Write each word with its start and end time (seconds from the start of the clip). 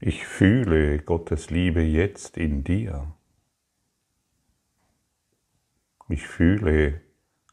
Ich 0.00 0.26
fühle 0.26 0.98
Gottes 0.98 1.50
Liebe 1.50 1.80
jetzt 1.80 2.36
in 2.36 2.64
dir. 2.64 3.14
Ich 6.08 6.26
fühle 6.26 7.00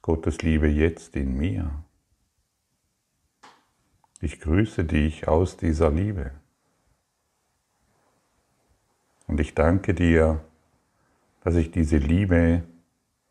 Gottes 0.01 0.41
Liebe 0.41 0.67
jetzt 0.67 1.15
in 1.15 1.37
mir. 1.37 1.85
Ich 4.19 4.39
grüße 4.39 4.83
dich 4.83 5.27
aus 5.27 5.57
dieser 5.57 5.89
Liebe. 5.89 6.31
Und 9.27 9.39
ich 9.39 9.55
danke 9.55 9.93
dir, 9.93 10.43
dass 11.41 11.55
ich 11.55 11.71
diese 11.71 11.97
Liebe 11.97 12.63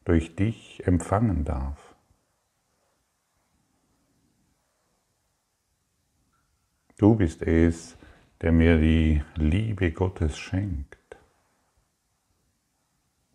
durch 0.05 0.35
dich 0.35 0.87
empfangen 0.87 1.45
darf. 1.45 1.95
Du 6.97 7.15
bist 7.15 7.43
es, 7.43 7.97
der 8.41 8.53
mir 8.53 8.79
die 8.79 9.23
Liebe 9.35 9.93
Gottes 9.93 10.39
schenkt. 10.39 10.97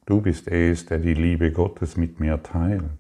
Du 0.05 0.22
bist 0.22 0.48
es, 0.48 0.86
der 0.86 1.00
die 1.00 1.13
Liebe 1.13 1.52
Gottes 1.52 1.98
mit 1.98 2.20
mir 2.20 2.41
teilt. 2.41 3.00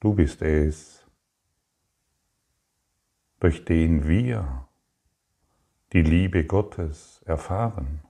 Du 0.00 0.14
bist 0.14 0.42
es, 0.42 1.06
durch 3.40 3.64
den 3.64 4.06
wir 4.06 4.68
die 5.92 6.02
Liebe 6.02 6.44
Gottes 6.44 7.22
erfahren. 7.24 8.02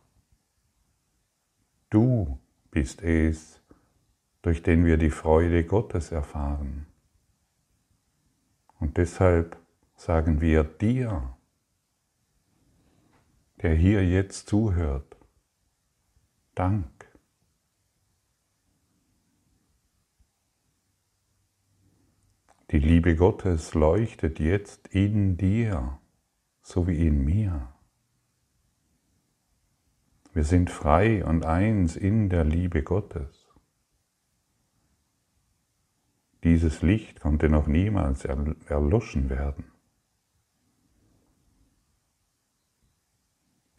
Du 1.90 2.38
bist 2.70 3.02
es, 3.02 3.60
durch 4.42 4.62
den 4.62 4.84
wir 4.84 4.96
die 4.96 5.10
Freude 5.10 5.64
Gottes 5.64 6.12
erfahren. 6.12 6.86
Und 8.78 8.96
deshalb 8.96 9.61
sagen 10.02 10.40
wir 10.40 10.64
dir, 10.64 11.36
der 13.62 13.76
hier 13.76 14.04
jetzt 14.04 14.48
zuhört, 14.48 15.16
Dank. 16.56 17.06
Die 22.72 22.80
Liebe 22.80 23.14
Gottes 23.14 23.74
leuchtet 23.74 24.40
jetzt 24.40 24.88
in 24.88 25.36
dir, 25.36 26.00
so 26.62 26.88
wie 26.88 27.06
in 27.06 27.24
mir. 27.24 27.72
Wir 30.32 30.44
sind 30.44 30.68
frei 30.68 31.24
und 31.24 31.46
eins 31.46 31.94
in 31.94 32.28
der 32.28 32.44
Liebe 32.44 32.82
Gottes. 32.82 33.46
Dieses 36.42 36.82
Licht 36.82 37.20
konnte 37.20 37.48
noch 37.48 37.68
niemals 37.68 38.24
erloschen 38.24 39.30
werden. 39.30 39.71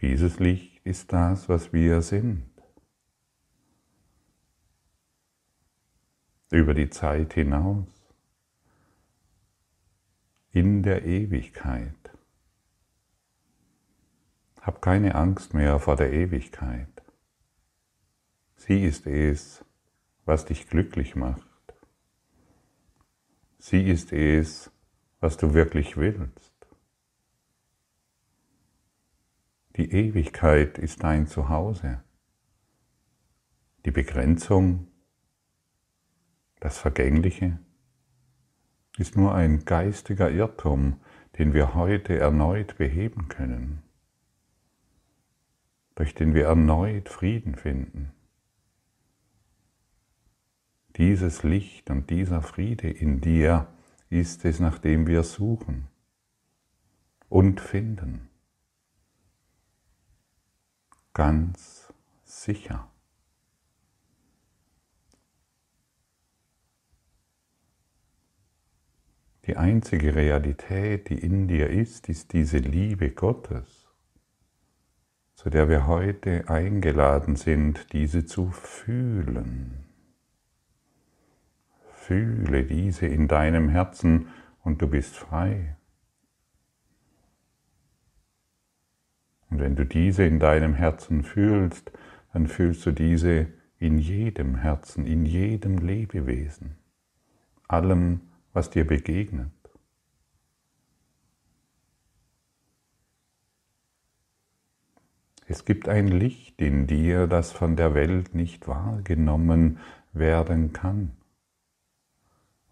Dieses 0.03 0.37
Licht 0.37 0.85
ist 0.85 1.13
das, 1.13 1.47
was 1.47 1.71
wir 1.71 2.01
sind. 2.01 2.43
Über 6.51 6.73
die 6.73 6.89
Zeit 6.89 7.35
hinaus, 7.35 7.87
in 10.51 10.83
der 10.83 11.05
Ewigkeit. 11.05 12.11
Hab 14.59 14.81
keine 14.81 15.15
Angst 15.15 15.53
mehr 15.53 15.79
vor 15.79 15.95
der 15.95 16.11
Ewigkeit. 16.11 17.01
Sie 18.57 18.83
ist 18.83 19.07
es, 19.07 19.63
was 20.25 20.43
dich 20.43 20.67
glücklich 20.67 21.15
macht. 21.15 21.47
Sie 23.57 23.87
ist 23.87 24.11
es, 24.11 24.69
was 25.21 25.37
du 25.37 25.53
wirklich 25.53 25.95
willst. 25.95 26.52
Die 29.75 29.91
Ewigkeit 29.91 30.77
ist 30.77 31.03
dein 31.03 31.27
Zuhause. 31.27 32.03
Die 33.85 33.91
Begrenzung, 33.91 34.87
das 36.59 36.77
Vergängliche, 36.77 37.59
ist 38.97 39.17
nur 39.17 39.33
ein 39.33 39.65
geistiger 39.65 40.29
Irrtum, 40.29 41.01
den 41.37 41.53
wir 41.53 41.73
heute 41.73 42.17
erneut 42.17 42.77
beheben 42.77 43.27
können 43.27 43.83
durch 45.95 46.15
den 46.15 46.33
wir 46.33 46.45
erneut 46.45 47.09
Frieden 47.09 47.55
finden. 47.55 48.11
Dieses 50.95 51.43
Licht 51.43 51.89
und 51.89 52.09
dieser 52.09 52.41
Friede 52.41 52.89
in 52.89 53.19
dir 53.19 53.67
ist 54.09 54.45
es, 54.45 54.59
nach 54.59 54.77
dem 54.77 55.07
wir 55.07 55.23
suchen 55.23 55.87
und 57.29 57.61
finden. 57.61 58.29
Ganz 61.13 61.93
sicher. 62.23 62.89
Die 69.45 69.57
einzige 69.57 70.15
Realität, 70.15 71.09
die 71.09 71.19
in 71.19 71.47
dir 71.47 71.69
ist, 71.69 72.09
ist 72.09 72.33
diese 72.33 72.57
Liebe 72.57 73.11
Gottes 73.11 73.83
zu 75.43 75.49
der 75.49 75.67
wir 75.67 75.87
heute 75.87 76.47
eingeladen 76.47 77.35
sind, 77.35 77.91
diese 77.91 78.25
zu 78.25 78.51
fühlen. 78.51 79.83
Fühle 81.95 82.63
diese 82.63 83.07
in 83.07 83.27
deinem 83.27 83.67
Herzen 83.67 84.29
und 84.63 84.81
du 84.81 84.87
bist 84.87 85.17
frei. 85.17 85.75
Und 89.53 89.59
wenn 89.59 89.75
du 89.75 89.85
diese 89.85 90.23
in 90.23 90.39
deinem 90.39 90.73
Herzen 90.73 91.21
fühlst, 91.21 91.91
dann 92.33 92.47
fühlst 92.47 92.83
du 92.87 92.91
diese 92.91 93.45
in 93.77 93.99
jedem 93.99 94.55
Herzen, 94.55 95.05
in 95.05 95.27
jedem 95.27 95.77
Lebewesen, 95.77 96.75
allem, 97.67 98.21
was 98.51 98.71
dir 98.71 98.87
begegnet. 98.87 99.51
Es 105.45 105.65
gibt 105.65 105.87
ein 105.87 106.07
Licht 106.07 106.59
in 106.59 106.87
dir, 106.87 107.27
das 107.27 107.51
von 107.51 107.75
der 107.75 107.93
Welt 107.93 108.33
nicht 108.33 108.67
wahrgenommen 108.67 109.77
werden 110.13 110.73
kann. 110.73 111.11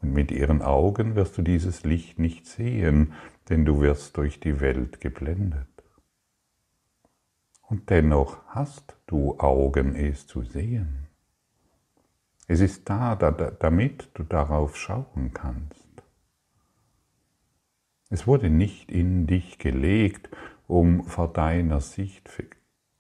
Und 0.01 0.13
mit 0.13 0.31
ihren 0.31 0.63
Augen 0.63 1.13
wirst 1.15 1.37
du 1.37 1.43
dieses 1.43 1.83
Licht 1.83 2.17
nicht 2.17 2.47
sehen, 2.47 3.13
denn 3.49 3.65
du 3.65 3.81
wirst 3.81 4.17
durch 4.17 4.39
die 4.39 4.59
Welt 4.61 4.99
geblendet. 4.99 5.70
Und 7.71 7.89
dennoch 7.89 8.37
hast 8.47 8.97
du 9.07 9.39
Augen, 9.39 9.95
es 9.95 10.27
zu 10.27 10.43
sehen. 10.43 11.07
Es 12.45 12.59
ist 12.59 12.89
da, 12.89 13.15
damit 13.15 14.09
du 14.13 14.23
darauf 14.23 14.75
schauen 14.75 15.31
kannst. 15.33 15.87
Es 18.09 18.27
wurde 18.27 18.49
nicht 18.49 18.91
in 18.91 19.25
dich 19.25 19.57
gelegt, 19.57 20.29
um 20.67 21.05
vor 21.05 21.31
deiner 21.31 21.79
Sicht 21.79 22.29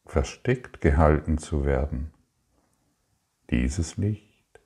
versteckt 0.05 0.79
gehalten 0.79 1.37
zu 1.37 1.65
werden. 1.65 2.13
Dieses 3.49 3.97
Licht 3.97 4.61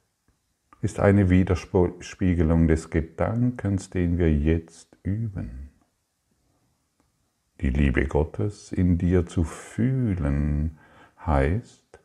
ist 0.82 1.00
eine 1.00 1.32
Widerspiegelung 1.32 2.68
des 2.68 2.92
Gedankens, 2.92 3.90
den 3.90 4.20
wir 4.20 4.32
jetzt 4.32 5.00
üben. 5.02 5.72
Die 7.66 7.72
Liebe 7.72 8.06
Gottes 8.06 8.72
in 8.72 9.00
dir 9.00 9.26
zu 9.26 9.44
fühlen 9.44 10.78
heißt, 11.26 12.00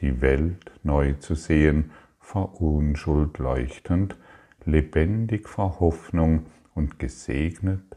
die 0.00 0.20
Welt 0.20 0.70
neu 0.82 1.14
zu 1.14 1.34
sehen, 1.34 1.92
vor 2.20 2.60
Unschuld 2.60 3.38
leuchtend, 3.38 4.18
lebendig 4.66 5.48
vor 5.48 5.80
Hoffnung 5.80 6.44
und 6.74 6.98
gesegnet 6.98 7.96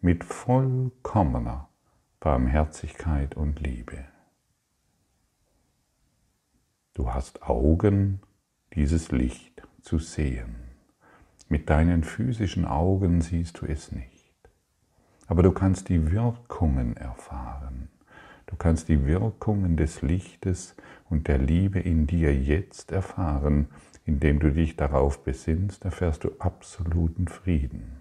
mit 0.00 0.22
vollkommener 0.22 1.68
Barmherzigkeit 2.20 3.34
und 3.36 3.58
Liebe. 3.58 4.04
Du 6.92 7.12
hast 7.12 7.42
Augen, 7.42 8.20
dieses 8.76 9.10
Licht 9.10 9.66
zu 9.82 9.98
sehen. 9.98 10.54
Mit 11.48 11.68
deinen 11.68 12.04
physischen 12.04 12.64
Augen 12.64 13.20
siehst 13.22 13.60
du 13.60 13.66
es 13.66 13.90
nicht. 13.90 14.13
Aber 15.26 15.42
du 15.42 15.52
kannst 15.52 15.88
die 15.88 16.12
Wirkungen 16.12 16.96
erfahren. 16.96 17.88
Du 18.46 18.56
kannst 18.56 18.88
die 18.88 19.06
Wirkungen 19.06 19.76
des 19.76 20.02
Lichtes 20.02 20.76
und 21.08 21.28
der 21.28 21.38
Liebe 21.38 21.80
in 21.80 22.06
dir 22.06 22.34
jetzt 22.34 22.92
erfahren. 22.92 23.68
Indem 24.04 24.38
du 24.38 24.52
dich 24.52 24.76
darauf 24.76 25.24
besinnst, 25.24 25.84
erfährst 25.84 26.24
du 26.24 26.32
absoluten 26.38 27.26
Frieden. 27.26 28.00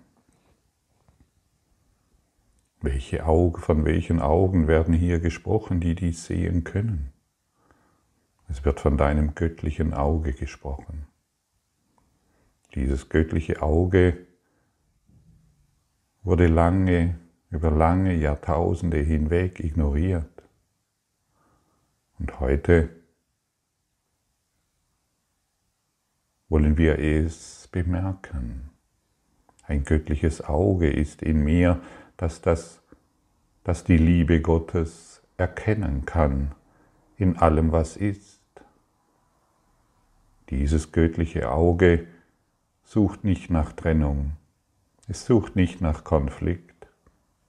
Welche 2.82 3.26
Augen, 3.26 3.62
von 3.62 3.86
welchen 3.86 4.20
Augen 4.20 4.68
werden 4.68 4.94
hier 4.94 5.22
gesprochen, 5.22 5.80
die 5.80 5.96
dies 5.96 6.26
sehen 6.26 6.66
können? 6.66 7.14
Es 8.50 8.66
wird 8.66 8.82
von 8.82 8.98
deinem 8.98 9.34
göttlichen 9.36 9.94
Auge 9.94 10.34
gesprochen. 10.34 11.08
Dieses 12.76 13.08
göttliche 13.08 13.62
Auge 13.62 14.28
wurde 16.24 16.48
lange 16.48 17.20
über 17.50 17.70
lange 17.70 18.16
Jahrtausende 18.16 18.98
hinweg 18.98 19.60
ignoriert. 19.60 20.44
Und 22.18 22.40
heute 22.40 22.90
wollen 26.50 26.78
wir 26.78 27.00
es 27.00 27.68
bemerken. 27.72 28.70
Ein 29.66 29.84
göttliches 29.84 30.42
Auge 30.42 30.90
ist 30.90 31.22
in 31.22 31.44
mir, 31.44 31.82
das, 32.18 32.42
das, 32.42 32.82
das 33.64 33.84
die 33.84 33.98
Liebe 33.98 34.42
Gottes 34.42 35.22
erkennen 35.38 36.06
kann 36.06 36.54
in 37.18 37.38
allem, 37.38 37.72
was 37.72 37.98
ist. 37.98 38.42
Dieses 40.50 40.92
göttliche 40.92 41.52
Auge 41.52 42.08
sucht 42.84 43.24
nicht 43.24 43.50
nach 43.50 43.74
Trennung, 43.74 44.34
es 45.08 45.26
sucht 45.26 45.56
nicht 45.56 45.82
nach 45.82 46.04
Konflikt, 46.04 46.88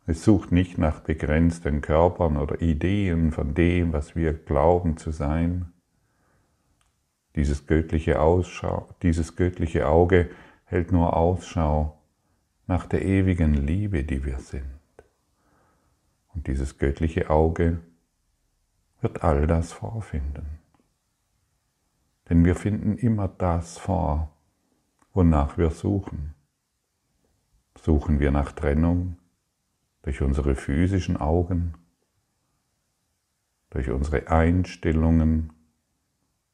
es 0.07 0.25
sucht 0.25 0.53
nicht 0.53 0.77
nach 0.77 1.01
begrenzten 1.01 1.81
Körpern 1.81 2.37
oder 2.37 2.61
Ideen 2.61 3.33
von 3.33 3.55
dem, 3.55 3.93
was 3.93 4.15
wir 4.15 4.35
glauben 4.35 4.97
zu 4.97 5.13
sein. 5.13 5.73
Dieses 7.37 7.67
göttliche, 7.67 8.21
Ausschau, 8.21 8.89
dieses 9.03 9.35
göttliche 9.35 9.89
Auge 9.89 10.31
hält 10.65 10.93
nur 10.93 11.17
Ausschau 11.17 11.99
nach 12.67 12.87
der 12.87 13.05
ewigen 13.05 13.55
Liebe, 13.55 14.05
die 14.05 14.25
wir 14.25 14.39
sind. 14.39 14.65
Und 16.35 16.47
dieses 16.49 16.79
göttliche 16.79 17.31
Auge 17.31 17.81
wird 19.01 19.23
all 19.23 19.47
das 19.47 19.73
vorfinden. 19.73 20.59
Denn 22.29 22.45
wir 22.45 22.57
finden 22.57 22.97
immer 22.97 23.29
das 23.29 23.79
vor, 23.79 24.31
wonach 25.13 25.57
wir 25.57 25.71
suchen. 25.71 26.34
Suchen 27.85 28.19
wir 28.19 28.31
nach 28.31 28.53
Trennung 28.53 29.19
durch 30.01 30.23
unsere 30.23 30.55
physischen 30.55 31.19
Augen, 31.19 31.75
durch 33.69 33.91
unsere 33.91 34.29
Einstellungen, 34.29 35.53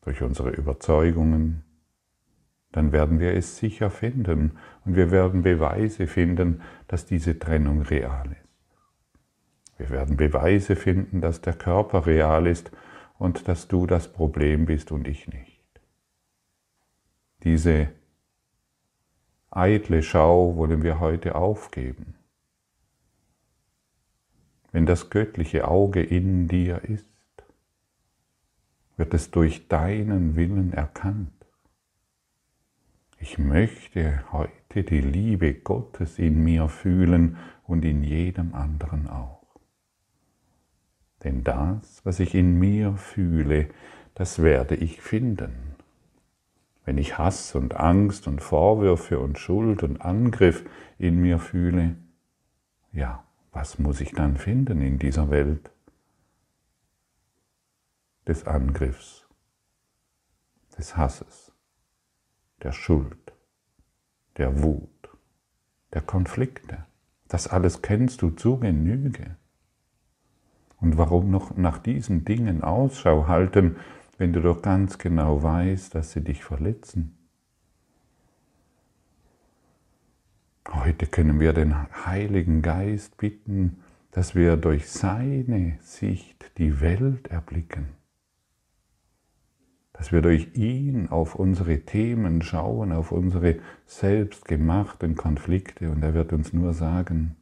durch 0.00 0.22
unsere 0.22 0.50
Überzeugungen, 0.50 1.62
dann 2.72 2.90
werden 2.90 3.20
wir 3.20 3.32
es 3.34 3.58
sicher 3.58 3.90
finden 3.90 4.58
und 4.84 4.96
wir 4.96 5.12
werden 5.12 5.42
Beweise 5.42 6.08
finden, 6.08 6.62
dass 6.88 7.06
diese 7.06 7.38
Trennung 7.38 7.82
real 7.82 8.32
ist. 8.32 9.78
Wir 9.78 9.90
werden 9.90 10.16
Beweise 10.16 10.74
finden, 10.74 11.20
dass 11.20 11.40
der 11.40 11.54
Körper 11.54 12.06
real 12.06 12.48
ist 12.48 12.72
und 13.18 13.46
dass 13.46 13.68
du 13.68 13.86
das 13.86 14.12
Problem 14.12 14.66
bist 14.66 14.90
und 14.90 15.06
ich 15.06 15.28
nicht. 15.28 15.62
Diese 17.44 17.92
eitle 19.50 20.02
Schau 20.02 20.56
wollen 20.56 20.82
wir 20.82 21.00
heute 21.00 21.34
aufgeben. 21.34 22.14
Wenn 24.72 24.86
das 24.86 25.10
göttliche 25.10 25.66
Auge 25.66 26.02
in 26.02 26.46
dir 26.46 26.82
ist, 26.84 27.06
wird 28.96 29.14
es 29.14 29.30
durch 29.30 29.66
deinen 29.66 30.36
Willen 30.36 30.72
erkannt. 30.72 31.32
Ich 33.18 33.38
möchte 33.38 34.24
heute 34.32 34.84
die 34.84 35.00
Liebe 35.00 35.54
Gottes 35.54 36.18
in 36.18 36.44
mir 36.44 36.68
fühlen 36.68 37.36
und 37.64 37.84
in 37.84 38.02
jedem 38.02 38.54
anderen 38.54 39.08
auch. 39.08 39.40
Denn 41.24 41.44
das, 41.44 42.04
was 42.04 42.20
ich 42.20 42.34
in 42.34 42.58
mir 42.58 42.96
fühle, 42.96 43.68
das 44.14 44.42
werde 44.42 44.74
ich 44.74 45.02
finden. 45.02 45.69
Wenn 46.90 46.98
ich 46.98 47.18
Hass 47.18 47.54
und 47.54 47.76
Angst 47.76 48.26
und 48.26 48.42
Vorwürfe 48.42 49.20
und 49.20 49.38
Schuld 49.38 49.84
und 49.84 50.02
Angriff 50.02 50.64
in 50.98 51.20
mir 51.20 51.38
fühle, 51.38 51.94
ja, 52.90 53.22
was 53.52 53.78
muss 53.78 54.00
ich 54.00 54.10
dann 54.10 54.36
finden 54.36 54.82
in 54.82 54.98
dieser 54.98 55.30
Welt 55.30 55.70
des 58.26 58.44
Angriffs, 58.44 59.28
des 60.76 60.96
Hasses, 60.96 61.52
der 62.64 62.72
Schuld, 62.72 63.34
der 64.36 64.60
Wut, 64.60 65.10
der 65.92 66.02
Konflikte? 66.02 66.86
Das 67.28 67.46
alles 67.46 67.82
kennst 67.82 68.20
du 68.20 68.30
zu 68.30 68.58
Genüge. 68.58 69.36
Und 70.80 70.98
warum 70.98 71.30
noch 71.30 71.56
nach 71.56 71.78
diesen 71.78 72.24
Dingen 72.24 72.64
Ausschau 72.64 73.28
halten, 73.28 73.76
wenn 74.20 74.34
du 74.34 74.42
doch 74.42 74.60
ganz 74.60 74.98
genau 74.98 75.42
weißt, 75.42 75.94
dass 75.94 76.12
sie 76.12 76.20
dich 76.20 76.44
verletzen. 76.44 77.16
Heute 80.68 81.06
können 81.06 81.40
wir 81.40 81.54
den 81.54 81.74
Heiligen 82.04 82.60
Geist 82.60 83.16
bitten, 83.16 83.78
dass 84.10 84.34
wir 84.34 84.58
durch 84.58 84.90
seine 84.90 85.78
Sicht 85.80 86.52
die 86.58 86.82
Welt 86.82 87.28
erblicken, 87.28 87.86
dass 89.94 90.12
wir 90.12 90.20
durch 90.20 90.54
ihn 90.54 91.08
auf 91.08 91.34
unsere 91.34 91.80
Themen 91.86 92.42
schauen, 92.42 92.92
auf 92.92 93.12
unsere 93.12 93.58
selbstgemachten 93.86 95.16
Konflikte 95.16 95.90
und 95.90 96.02
er 96.02 96.12
wird 96.12 96.34
uns 96.34 96.52
nur 96.52 96.74
sagen, 96.74 97.36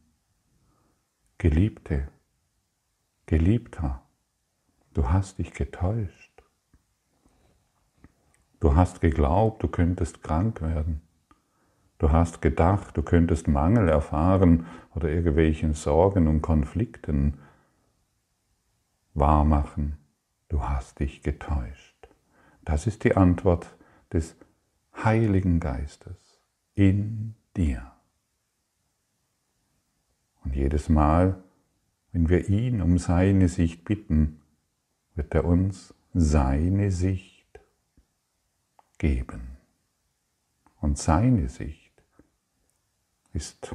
Geliebte, 1.39 2.07
Geliebter, 3.27 4.01
du 4.95 5.11
hast 5.11 5.39
dich 5.39 5.53
getäuscht. 5.53 6.28
Du 8.61 8.75
hast 8.75 9.01
geglaubt, 9.01 9.63
du 9.63 9.69
könntest 9.69 10.23
krank 10.23 10.61
werden. 10.63 11.01
Du 11.99 12.13
hast 12.13 12.43
gedacht, 12.43 12.97
du 12.97 13.03
könntest 13.03 13.49
Mangel 13.49 13.89
erfahren 13.89 14.67
oder 14.95 15.09
irgendwelchen 15.09 15.75
Sorgen 15.75 16.27
und 16.27 16.43
Konflikten 16.43 17.39
wahrmachen. 19.15 19.99
Du 20.49 20.63
hast 20.63 21.01
dich 21.01 21.23
getäuscht. 21.23 22.09
Das 22.65 22.87
ist 22.87 23.05
die 23.05 23.17
Antwort 23.17 23.77
des 24.13 24.37
Heiligen 25.05 25.61
Geistes 25.61 26.41
in 26.75 27.35
dir. 27.57 27.93
Und 30.45 30.55
jedes 30.55 30.89
Mal, 30.89 31.43
wenn 32.13 32.29
wir 32.29 32.49
ihn 32.49 32.81
um 32.81 32.99
seine 32.99 33.49
Sicht 33.49 33.85
bitten, 33.85 34.41
wird 35.15 35.35
er 35.35 35.45
uns 35.45 35.95
seine 36.15 36.91
Sicht 36.91 37.38
geben. 38.99 39.57
Und 40.81 40.99
seine 40.99 41.49
Sicht 41.49 42.03
ist, 43.33 43.75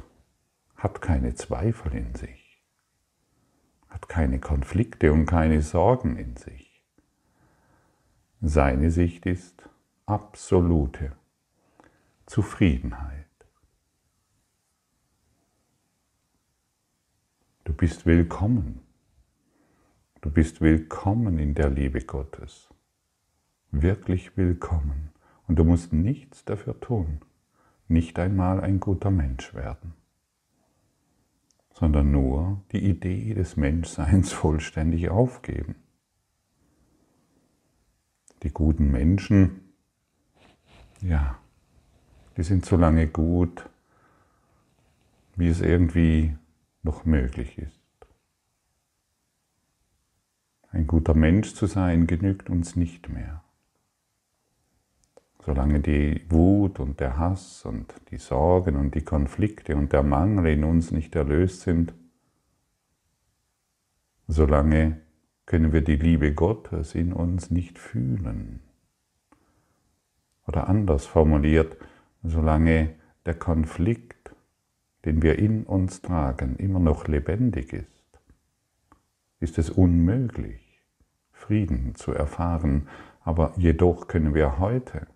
hat 0.76 1.00
keine 1.02 1.34
Zweifel 1.34 1.94
in 1.94 2.14
sich, 2.14 2.62
hat 3.88 4.08
keine 4.08 4.38
Konflikte 4.40 5.12
und 5.12 5.26
keine 5.26 5.62
Sorgen 5.62 6.16
in 6.16 6.36
sich. 6.36 6.82
Seine 8.40 8.90
Sicht 8.90 9.24
ist 9.26 9.68
absolute 10.06 11.12
Zufriedenheit. 12.26 13.24
Du 17.64 17.72
bist 17.72 18.04
willkommen. 18.04 18.80
Du 20.20 20.30
bist 20.30 20.60
willkommen 20.60 21.38
in 21.38 21.54
der 21.54 21.70
Liebe 21.70 22.02
Gottes. 22.02 22.68
Wirklich 23.70 24.36
willkommen. 24.36 25.13
Und 25.46 25.56
du 25.58 25.64
musst 25.64 25.92
nichts 25.92 26.44
dafür 26.44 26.80
tun, 26.80 27.20
nicht 27.88 28.18
einmal 28.18 28.60
ein 28.60 28.80
guter 28.80 29.10
Mensch 29.10 29.54
werden, 29.54 29.94
sondern 31.72 32.10
nur 32.10 32.62
die 32.72 32.88
Idee 32.88 33.34
des 33.34 33.56
Menschseins 33.56 34.32
vollständig 34.32 35.10
aufgeben. 35.10 35.76
Die 38.42 38.50
guten 38.50 38.90
Menschen, 38.90 39.60
ja, 41.00 41.38
die 42.36 42.42
sind 42.42 42.64
so 42.64 42.76
lange 42.76 43.06
gut, 43.06 43.68
wie 45.36 45.48
es 45.48 45.60
irgendwie 45.60 46.36
noch 46.82 47.04
möglich 47.04 47.58
ist. 47.58 47.80
Ein 50.70 50.86
guter 50.86 51.14
Mensch 51.14 51.54
zu 51.54 51.66
sein 51.66 52.06
genügt 52.06 52.50
uns 52.50 52.74
nicht 52.74 53.08
mehr. 53.08 53.43
Solange 55.44 55.80
die 55.80 56.24
Wut 56.30 56.80
und 56.80 57.00
der 57.00 57.18
Hass 57.18 57.66
und 57.66 57.94
die 58.10 58.16
Sorgen 58.16 58.76
und 58.76 58.94
die 58.94 59.02
Konflikte 59.02 59.76
und 59.76 59.92
der 59.92 60.02
Mangel 60.02 60.46
in 60.46 60.64
uns 60.64 60.90
nicht 60.90 61.14
erlöst 61.14 61.60
sind, 61.60 61.92
solange 64.26 65.02
können 65.44 65.72
wir 65.72 65.82
die 65.82 65.96
Liebe 65.96 66.32
Gottes 66.32 66.94
in 66.94 67.12
uns 67.12 67.50
nicht 67.50 67.78
fühlen. 67.78 68.60
Oder 70.46 70.68
anders 70.68 71.04
formuliert, 71.04 71.76
solange 72.22 72.94
der 73.26 73.34
Konflikt, 73.34 74.34
den 75.04 75.20
wir 75.20 75.38
in 75.38 75.64
uns 75.64 76.00
tragen, 76.00 76.56
immer 76.56 76.80
noch 76.80 77.06
lebendig 77.06 77.74
ist, 77.74 78.18
ist 79.40 79.58
es 79.58 79.68
unmöglich, 79.68 80.80
Frieden 81.32 81.94
zu 81.96 82.12
erfahren. 82.12 82.88
Aber 83.20 83.52
jedoch 83.58 84.08
können 84.08 84.34
wir 84.34 84.58
heute 84.58 85.06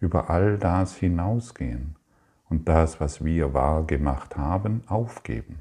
über 0.00 0.30
all 0.30 0.58
das 0.58 0.96
hinausgehen 0.96 1.96
und 2.48 2.68
das, 2.68 3.00
was 3.00 3.24
wir 3.24 3.54
wahr 3.54 3.84
gemacht 3.84 4.36
haben, 4.36 4.82
aufgeben. 4.86 5.60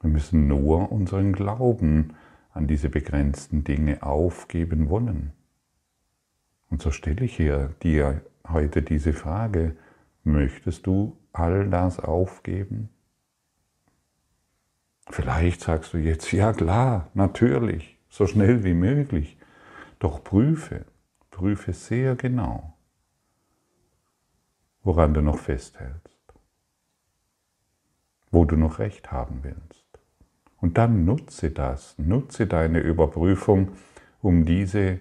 Wir 0.00 0.10
müssen 0.10 0.46
nur 0.46 0.92
unseren 0.92 1.32
Glauben 1.32 2.14
an 2.52 2.66
diese 2.66 2.88
begrenzten 2.88 3.64
Dinge 3.64 4.02
aufgeben 4.02 4.88
wollen. 4.88 5.32
Und 6.70 6.82
so 6.82 6.90
stelle 6.90 7.24
ich 7.24 7.36
hier 7.36 7.74
dir 7.82 8.22
heute 8.48 8.82
diese 8.82 9.12
Frage, 9.12 9.76
möchtest 10.24 10.86
du 10.86 11.16
all 11.32 11.68
das 11.68 12.00
aufgeben? 12.00 12.88
Vielleicht 15.08 15.60
sagst 15.60 15.92
du 15.92 15.98
jetzt, 15.98 16.32
ja 16.32 16.52
klar, 16.52 17.10
natürlich, 17.14 17.98
so 18.08 18.26
schnell 18.26 18.64
wie 18.64 18.74
möglich. 18.74 19.38
Doch 19.98 20.22
prüfe, 20.22 20.84
prüfe 21.36 21.74
sehr 21.74 22.16
genau, 22.16 22.72
woran 24.82 25.12
du 25.12 25.20
noch 25.20 25.38
festhältst, 25.38 26.32
wo 28.30 28.46
du 28.46 28.56
noch 28.56 28.78
recht 28.78 29.12
haben 29.12 29.40
willst. 29.42 29.84
Und 30.62 30.78
dann 30.78 31.04
nutze 31.04 31.50
das, 31.50 31.98
nutze 31.98 32.46
deine 32.46 32.80
Überprüfung, 32.80 33.72
um 34.22 34.46
diese 34.46 35.00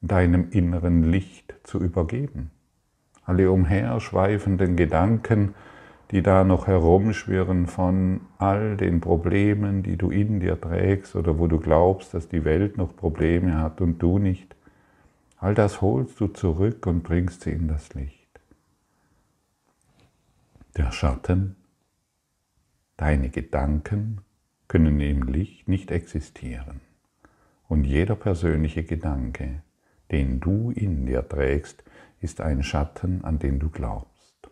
deinem 0.00 0.50
inneren 0.50 1.04
Licht 1.04 1.54
zu 1.62 1.78
übergeben. 1.78 2.50
Alle 3.22 3.52
umherschweifenden 3.52 4.74
Gedanken, 4.74 5.54
die 6.10 6.22
da 6.22 6.42
noch 6.42 6.66
herumschwirren 6.66 7.68
von 7.68 8.22
all 8.38 8.76
den 8.76 9.00
Problemen, 9.00 9.84
die 9.84 9.96
du 9.96 10.10
in 10.10 10.40
dir 10.40 10.60
trägst 10.60 11.14
oder 11.14 11.38
wo 11.38 11.46
du 11.46 11.60
glaubst, 11.60 12.14
dass 12.14 12.28
die 12.28 12.44
Welt 12.44 12.76
noch 12.76 12.96
Probleme 12.96 13.60
hat 13.60 13.80
und 13.80 14.02
du 14.02 14.18
nicht. 14.18 14.55
All 15.38 15.54
das 15.54 15.80
holst 15.80 16.18
du 16.20 16.28
zurück 16.28 16.86
und 16.86 17.02
bringst 17.02 17.42
sie 17.42 17.50
in 17.50 17.68
das 17.68 17.92
Licht. 17.94 18.40
Der 20.76 20.92
Schatten, 20.92 21.56
deine 22.96 23.30
Gedanken 23.30 24.22
können 24.68 25.00
im 25.00 25.22
Licht 25.24 25.68
nicht 25.68 25.90
existieren. 25.90 26.80
Und 27.68 27.84
jeder 27.84 28.16
persönliche 28.16 28.84
Gedanke, 28.84 29.62
den 30.10 30.40
du 30.40 30.70
in 30.70 31.06
dir 31.06 31.28
trägst, 31.28 31.84
ist 32.20 32.40
ein 32.40 32.62
Schatten, 32.62 33.24
an 33.24 33.38
den 33.38 33.58
du 33.58 33.68
glaubst. 33.68 34.50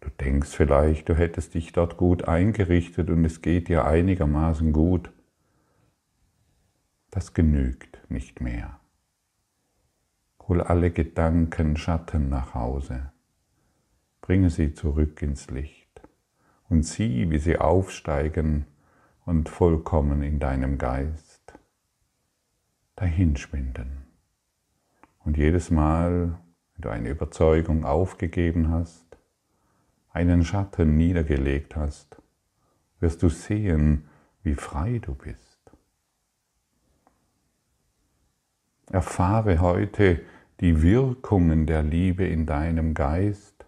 Du 0.00 0.08
denkst 0.08 0.50
vielleicht, 0.50 1.08
du 1.08 1.14
hättest 1.14 1.54
dich 1.54 1.72
dort 1.72 1.96
gut 1.96 2.26
eingerichtet 2.26 3.10
und 3.10 3.24
es 3.24 3.42
geht 3.42 3.68
dir 3.68 3.84
einigermaßen 3.84 4.72
gut. 4.72 5.12
Das 7.10 7.34
genügt 7.34 8.00
nicht 8.08 8.40
mehr. 8.40 8.79
Hol 10.50 10.62
alle 10.62 10.90
Gedanken, 10.90 11.76
Schatten 11.76 12.28
nach 12.28 12.54
Hause. 12.54 13.12
Bringe 14.20 14.50
sie 14.50 14.74
zurück 14.74 15.22
ins 15.22 15.48
Licht 15.48 16.00
und 16.68 16.82
sieh, 16.82 17.30
wie 17.30 17.38
sie 17.38 17.56
aufsteigen 17.56 18.66
und 19.24 19.48
vollkommen 19.48 20.24
in 20.24 20.40
deinem 20.40 20.76
Geist 20.76 21.54
dahinschwinden. 22.96 24.06
Und 25.20 25.36
jedes 25.36 25.70
Mal, 25.70 26.36
wenn 26.74 26.82
du 26.82 26.88
eine 26.88 27.10
Überzeugung 27.10 27.84
aufgegeben 27.84 28.70
hast, 28.70 29.18
einen 30.12 30.44
Schatten 30.44 30.96
niedergelegt 30.96 31.76
hast, 31.76 32.20
wirst 32.98 33.22
du 33.22 33.28
sehen, 33.28 34.08
wie 34.42 34.56
frei 34.56 34.98
du 34.98 35.14
bist. 35.14 35.60
Erfahre 38.90 39.60
heute 39.60 40.22
die 40.60 40.82
Wirkungen 40.82 41.66
der 41.66 41.82
Liebe 41.82 42.24
in 42.26 42.46
deinem 42.46 42.94
Geist, 42.94 43.66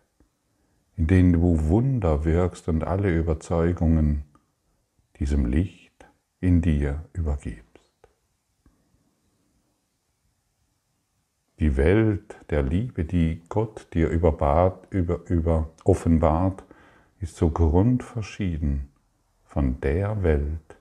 in 0.97 1.07
denen 1.07 1.33
du 1.33 1.69
Wunder 1.69 2.25
wirkst 2.25 2.69
und 2.69 2.85
alle 2.85 3.17
Überzeugungen 3.17 4.25
diesem 5.19 5.47
Licht 5.47 6.07
in 6.41 6.61
dir 6.61 7.05
übergibst. 7.13 7.73
die 11.63 11.77
Welt 11.77 12.37
der 12.51 12.65
Liebe, 12.65 13.05
die 13.05 13.41
Gott 13.49 13.87
dir 13.95 14.09
überbart, 14.09 14.89
über, 14.91 15.21
über 15.29 15.71
offenbart, 15.85 16.65
ist 17.21 17.37
so 17.37 17.51
grundverschieden 17.51 18.89
von 19.45 19.81
der 19.81 20.25
Welt, 20.25 20.77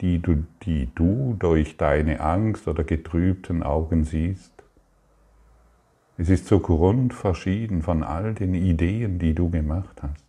die 0.00 0.18
du, 0.18 0.44
die 0.62 0.88
du 0.96 1.36
durch 1.38 1.76
deine 1.76 2.18
Angst 2.18 2.66
oder 2.66 2.82
getrübten 2.82 3.62
Augen 3.62 4.02
siehst. 4.02 4.55
Es 6.18 6.30
ist 6.30 6.46
so 6.46 6.60
grundverschieden 6.60 7.82
von 7.82 8.02
all 8.02 8.34
den 8.34 8.54
Ideen, 8.54 9.18
die 9.18 9.34
du 9.34 9.50
gemacht 9.50 10.02
hast. 10.02 10.24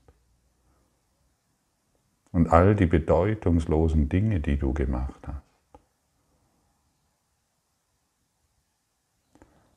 Und 2.31 2.49
all 2.51 2.75
die 2.75 2.85
bedeutungslosen 2.85 4.09
Dinge, 4.09 4.41
die 4.41 4.57
du 4.57 4.73
gemacht 4.73 5.27
hast. 5.27 5.43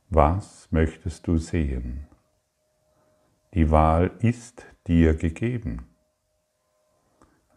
Was 0.09 0.69
möchtest 0.73 1.29
du 1.29 1.39
sehen? 1.39 2.09
Die 3.55 3.71
Wahl 3.71 4.11
ist 4.19 4.67
dir 4.89 5.15
gegeben. 5.15 5.87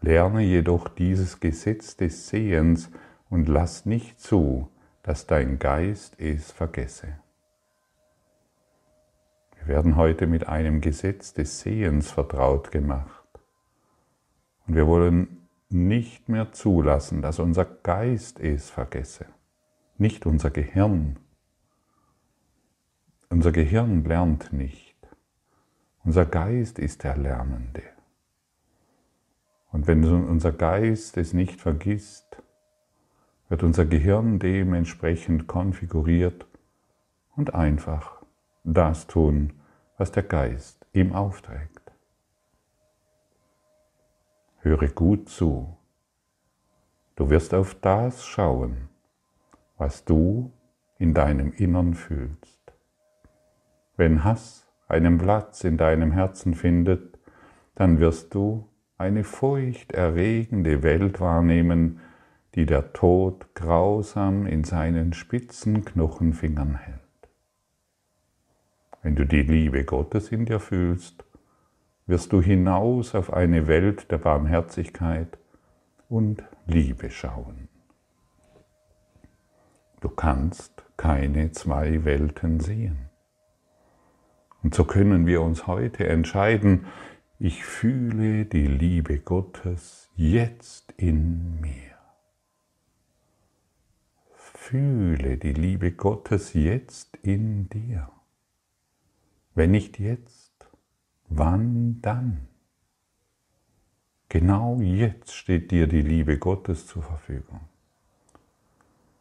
Lerne 0.01 0.41
jedoch 0.41 0.87
dieses 0.89 1.39
Gesetz 1.39 1.97
des 1.97 2.29
Sehens 2.29 2.91
und 3.29 3.47
lass 3.47 3.87
nicht 3.87 4.19
zu, 4.19 4.69
dass 5.01 5.25
dein 5.25 5.57
Geist 5.57 6.19
es 6.19 6.51
vergesse. 6.51 7.22
Wir 9.65 9.75
werden 9.75 9.95
heute 9.95 10.27
mit 10.27 10.47
einem 10.47 10.81
Gesetz 10.81 11.33
des 11.33 11.61
Sehens 11.61 12.11
vertraut 12.11 12.71
gemacht. 12.71 13.23
Und 14.67 14.75
wir 14.75 14.87
wollen 14.87 15.47
nicht 15.69 16.27
mehr 16.27 16.51
zulassen, 16.51 17.21
dass 17.21 17.39
unser 17.39 17.65
Geist 17.65 18.39
es 18.39 18.69
vergesse, 18.69 19.25
nicht 19.97 20.25
unser 20.25 20.49
Gehirn, 20.49 21.17
unser 23.29 23.51
Gehirn 23.51 24.03
lernt 24.03 24.53
nicht. 24.53 24.95
Unser 26.03 26.25
Geist 26.25 26.77
ist 26.77 27.03
der 27.03 27.17
Lernende. 27.17 27.81
Und 29.71 29.87
wenn 29.87 30.03
unser 30.05 30.51
Geist 30.51 31.17
es 31.17 31.33
nicht 31.33 31.59
vergisst, 31.59 32.43
wird 33.49 33.63
unser 33.63 33.85
Gehirn 33.85 34.37
dementsprechend 34.37 35.47
konfiguriert 35.47 36.45
und 37.35 37.55
einfach 37.55 38.22
das 38.63 39.07
tun, 39.07 39.53
was 39.97 40.11
der 40.11 40.23
Geist 40.23 40.85
ihm 40.93 41.13
aufträgt. 41.13 41.91
Höre 44.59 44.87
gut 44.87 45.29
zu. 45.29 45.77
Du 47.15 47.29
wirst 47.29 47.53
auf 47.53 47.75
das 47.75 48.25
schauen, 48.25 48.89
was 49.77 50.05
du 50.05 50.51
in 50.97 51.13
deinem 51.13 51.51
Innern 51.51 51.93
fühlst. 51.93 52.73
Wenn 53.97 54.23
Hass 54.23 54.65
einen 54.87 55.17
Platz 55.17 55.63
in 55.63 55.77
deinem 55.77 56.11
Herzen 56.11 56.53
findet, 56.53 57.19
dann 57.75 57.99
wirst 57.99 58.33
du 58.33 58.69
eine 58.97 59.23
furchterregende 59.23 60.81
Welt 60.81 61.19
wahrnehmen, 61.19 61.99
die 62.55 62.65
der 62.65 62.93
Tod 62.93 63.53
grausam 63.55 64.45
in 64.45 64.63
seinen 64.63 65.13
spitzen 65.13 65.83
Knochenfingern 65.83 66.75
hält. 66.75 67.02
Wenn 69.03 69.15
du 69.15 69.25
die 69.25 69.41
Liebe 69.41 69.83
Gottes 69.83 70.31
in 70.31 70.45
dir 70.45 70.61
fühlst, 70.61 71.25
wirst 72.07 72.31
du 72.31 72.41
hinaus 72.41 73.15
auf 73.15 73.33
eine 73.33 73.67
Welt 73.67 74.09
der 74.09 74.17
Barmherzigkeit 74.17 75.37
und 76.07 76.41
Liebe 76.65 77.11
schauen. 77.11 77.67
Du 79.99 80.07
kannst 80.07 80.85
keine 80.95 81.51
zwei 81.51 82.05
Welten 82.05 82.61
sehen. 82.61 83.09
Und 84.63 84.73
so 84.73 84.85
können 84.85 85.27
wir 85.27 85.41
uns 85.41 85.67
heute 85.67 86.07
entscheiden, 86.07 86.85
ich 87.39 87.65
fühle 87.65 88.45
die 88.45 88.67
Liebe 88.67 89.19
Gottes 89.19 90.09
jetzt 90.15 90.93
in 90.93 91.59
mir. 91.59 91.97
Fühle 94.33 95.37
die 95.37 95.51
Liebe 95.51 95.91
Gottes 95.91 96.53
jetzt 96.53 97.17
in 97.17 97.67
dir. 97.67 98.09
Wenn 99.55 99.71
nicht 99.71 99.99
jetzt, 99.99 100.67
wann 101.29 102.01
dann? 102.01 102.47
Genau 104.29 104.79
jetzt 104.81 105.35
steht 105.35 105.69
dir 105.69 105.85
die 105.85 106.01
Liebe 106.01 106.39
Gottes 106.39 106.87
zur 106.87 107.03
Verfügung. 107.03 107.61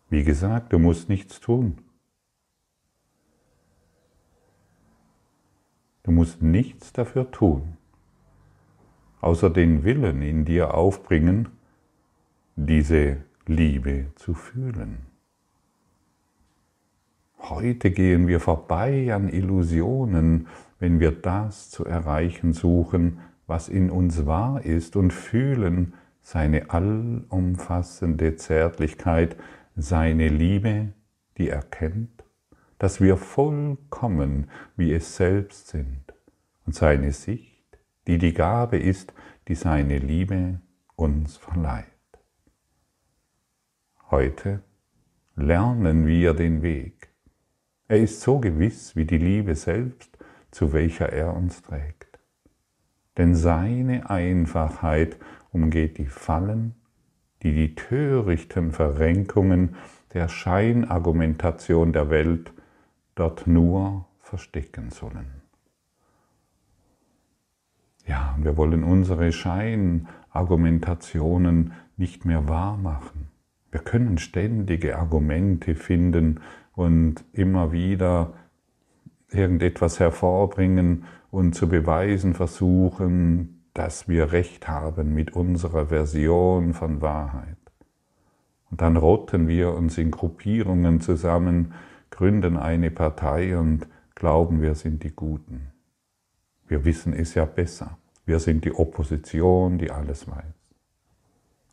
Wie 0.08 0.24
gesagt, 0.24 0.72
du 0.72 0.78
musst 0.78 1.10
nichts 1.10 1.40
tun. 1.40 1.78
Du 6.02 6.10
musst 6.10 6.42
nichts 6.42 6.92
dafür 6.92 7.30
tun, 7.30 7.76
außer 9.20 9.50
den 9.50 9.84
Willen 9.84 10.20
in 10.22 10.44
dir 10.44 10.74
aufbringen, 10.74 11.48
diese 12.56 13.22
Liebe 13.46 14.12
zu 14.16 14.34
fühlen. 14.34 15.11
Heute 17.48 17.90
gehen 17.90 18.28
wir 18.28 18.38
vorbei 18.38 19.12
an 19.12 19.28
Illusionen, 19.28 20.46
wenn 20.78 21.00
wir 21.00 21.10
das 21.10 21.70
zu 21.70 21.84
erreichen 21.84 22.52
suchen, 22.52 23.18
was 23.48 23.68
in 23.68 23.90
uns 23.90 24.26
wahr 24.26 24.64
ist 24.64 24.94
und 24.94 25.12
fühlen 25.12 25.94
seine 26.20 26.70
allumfassende 26.70 28.36
Zärtlichkeit, 28.36 29.36
seine 29.74 30.28
Liebe, 30.28 30.92
die 31.36 31.48
erkennt, 31.48 32.22
dass 32.78 33.00
wir 33.00 33.16
vollkommen 33.16 34.48
wie 34.76 34.92
es 34.92 35.16
selbst 35.16 35.66
sind 35.66 36.14
und 36.64 36.76
seine 36.76 37.10
Sicht, 37.10 37.76
die 38.06 38.18
die 38.18 38.34
Gabe 38.34 38.78
ist, 38.78 39.14
die 39.48 39.56
seine 39.56 39.98
Liebe 39.98 40.60
uns 40.94 41.38
verleiht. 41.38 41.86
Heute 44.12 44.62
lernen 45.34 46.06
wir 46.06 46.34
den 46.34 46.62
Weg. 46.62 47.11
Er 47.92 48.00
ist 48.00 48.22
so 48.22 48.38
gewiss 48.38 48.96
wie 48.96 49.04
die 49.04 49.18
Liebe 49.18 49.54
selbst, 49.54 50.16
zu 50.50 50.72
welcher 50.72 51.12
er 51.12 51.36
uns 51.36 51.60
trägt. 51.60 52.18
Denn 53.18 53.34
seine 53.34 54.08
Einfachheit 54.08 55.18
umgeht 55.52 55.98
die 55.98 56.06
Fallen, 56.06 56.74
die 57.42 57.52
die 57.52 57.74
törichten 57.74 58.72
Verrenkungen 58.72 59.74
der 60.14 60.28
Scheinargumentation 60.28 61.92
der 61.92 62.08
Welt 62.08 62.54
dort 63.14 63.46
nur 63.46 64.06
verstecken 64.20 64.88
sollen. 64.88 65.42
Ja, 68.06 68.38
wir 68.40 68.56
wollen 68.56 68.84
unsere 68.84 69.32
Scheinargumentationen 69.32 71.74
nicht 71.98 72.24
mehr 72.24 72.48
wahr 72.48 72.78
machen. 72.78 73.28
Wir 73.70 73.80
können 73.80 74.16
ständige 74.16 74.96
Argumente 74.96 75.74
finden 75.74 76.40
und 76.74 77.24
immer 77.32 77.72
wieder 77.72 78.32
irgendetwas 79.28 80.00
hervorbringen 80.00 81.04
und 81.30 81.54
zu 81.54 81.68
beweisen 81.68 82.34
versuchen, 82.34 83.64
dass 83.74 84.08
wir 84.08 84.32
recht 84.32 84.68
haben 84.68 85.14
mit 85.14 85.34
unserer 85.34 85.86
Version 85.86 86.74
von 86.74 87.00
Wahrheit. 87.00 87.56
Und 88.70 88.80
dann 88.80 88.96
rotten 88.96 89.48
wir 89.48 89.72
uns 89.72 89.98
in 89.98 90.10
Gruppierungen 90.10 91.00
zusammen, 91.00 91.74
gründen 92.10 92.56
eine 92.56 92.90
Partei 92.90 93.58
und 93.58 93.86
glauben, 94.14 94.62
wir 94.62 94.74
sind 94.74 95.02
die 95.02 95.14
Guten. 95.14 95.72
Wir 96.66 96.84
wissen 96.84 97.12
es 97.12 97.34
ja 97.34 97.44
besser. 97.44 97.98
Wir 98.24 98.38
sind 98.38 98.64
die 98.64 98.74
Opposition, 98.74 99.78
die 99.78 99.90
alles 99.90 100.28
weiß. 100.28 100.54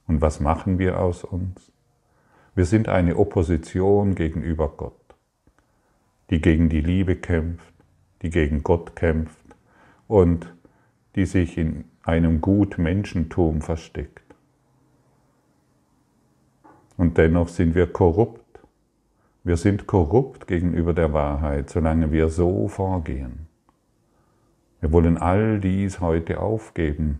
Und 0.07 0.21
was 0.21 0.39
machen 0.39 0.79
wir 0.79 0.99
aus 0.99 1.23
uns? 1.23 1.71
Wir 2.59 2.65
sind 2.65 2.89
eine 2.89 3.15
Opposition 3.15 4.15
gegenüber 4.15 4.67
Gott, 4.75 5.15
die 6.29 6.41
gegen 6.41 6.67
die 6.67 6.81
Liebe 6.81 7.15
kämpft, 7.15 7.73
die 8.21 8.29
gegen 8.29 8.63
Gott 8.63 8.97
kämpft 8.97 9.55
und 10.09 10.53
die 11.15 11.25
sich 11.25 11.57
in 11.57 11.85
einem 12.03 12.41
Gutmenschentum 12.41 13.61
versteckt. 13.61 14.35
Und 16.97 17.17
dennoch 17.17 17.47
sind 17.47 17.75
wir 17.75 17.87
korrupt. 17.87 18.59
Wir 19.45 19.55
sind 19.55 19.87
korrupt 19.87 20.45
gegenüber 20.45 20.93
der 20.93 21.13
Wahrheit, 21.13 21.69
solange 21.69 22.11
wir 22.11 22.27
so 22.27 22.67
vorgehen. 22.67 23.47
Wir 24.81 24.91
wollen 24.91 25.17
all 25.17 25.61
dies 25.61 26.01
heute 26.01 26.41
aufgeben. 26.41 27.19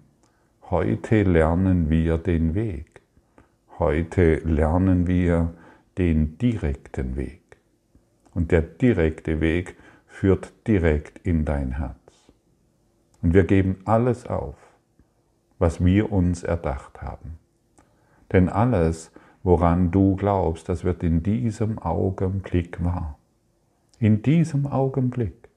Heute 0.70 1.24
lernen 1.24 1.90
wir 1.90 2.18
den 2.18 2.56
Weg. 2.56 2.99
Heute 3.80 4.36
lernen 4.44 5.08
wir 5.08 5.54
den 5.98 6.38
direkten 6.38 7.16
Weg. 7.16 7.42
Und 8.34 8.52
der 8.52 8.62
direkte 8.62 9.40
Weg 9.40 9.78
führt 10.06 10.52
direkt 10.68 11.20
in 11.20 11.46
dein 11.46 11.78
Herz. 11.78 11.96
Und 13.22 13.34
wir 13.34 13.46
geben 13.46 13.78
alles 13.86 14.28
auf, 14.28 14.58
was 15.60 15.84
wir 15.84 16.12
uns 16.12 16.44
erdacht 16.44 17.02
haben. 17.02 17.40
Denn 18.34 18.50
alles, 18.50 19.14
woran 19.44 19.92
du 19.92 20.18
glaubst, 20.18 20.68
das 20.68 20.84
wird 20.84 21.02
in 21.02 21.24
diesem 21.24 21.80
Augenblick 21.80 22.84
wahr. 22.84 23.18
In 23.98 24.22
diesem 24.22 24.68
Augenblick. 24.68 25.48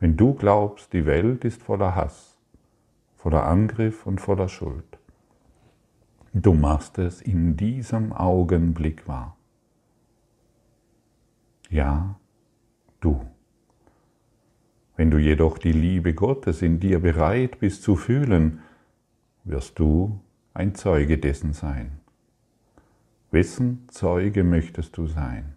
Wenn 0.00 0.18
du 0.18 0.34
glaubst, 0.34 0.92
die 0.92 1.06
Welt 1.06 1.46
ist 1.46 1.62
voller 1.62 1.94
Hass, 1.94 2.36
voller 3.14 3.46
Angriff 3.46 4.04
und 4.04 4.20
voller 4.20 4.50
Schuld, 4.50 4.95
Du 6.38 6.52
machst 6.52 6.98
es 6.98 7.22
in 7.22 7.56
diesem 7.56 8.12
Augenblick 8.12 9.08
wahr. 9.08 9.38
Ja, 11.70 12.20
du. 13.00 13.24
Wenn 14.96 15.10
du 15.10 15.16
jedoch 15.16 15.56
die 15.56 15.72
Liebe 15.72 16.12
Gottes 16.12 16.60
in 16.60 16.78
dir 16.78 17.00
bereit 17.00 17.58
bist 17.60 17.82
zu 17.82 17.96
fühlen, 17.96 18.60
wirst 19.44 19.78
du 19.78 20.20
ein 20.52 20.74
Zeuge 20.74 21.16
dessen 21.16 21.54
sein. 21.54 22.00
Wessen 23.30 23.88
Zeuge 23.88 24.44
möchtest 24.44 24.98
du 24.98 25.06
sein? 25.06 25.54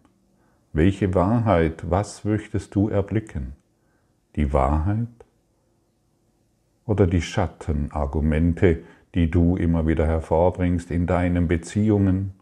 Welche 0.72 1.14
Wahrheit, 1.14 1.92
was 1.92 2.24
möchtest 2.24 2.74
du 2.74 2.88
erblicken? 2.88 3.52
Die 4.38 4.54
Wahrheit 4.54 5.10
oder 6.86 7.06
die 7.06 7.22
Schattenargumente, 7.22 8.84
die 9.16 9.30
du 9.30 9.56
immer 9.56 9.88
wieder 9.88 10.06
hervorbringst 10.06 10.92
in 10.92 11.08
deinen 11.08 11.48
Beziehungen, 11.48 12.34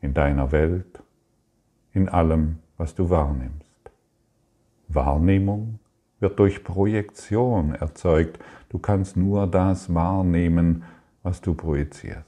in 0.00 0.14
deiner 0.14 0.52
Welt, 0.52 1.02
in 1.92 2.08
allem, 2.08 2.58
was 2.76 2.94
du 2.94 3.08
wahrnimmst. 3.08 3.64
Wahrnehmung 4.88 5.78
wird 6.20 6.38
durch 6.38 6.64
Projektion 6.64 7.74
erzeugt. 7.74 8.38
Du 8.68 8.78
kannst 8.78 9.16
nur 9.16 9.46
das 9.46 9.92
wahrnehmen, 9.92 10.84
was 11.22 11.40
du 11.40 11.54
projizierst. 11.54 12.24